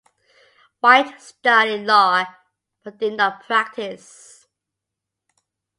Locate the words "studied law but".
1.21-2.97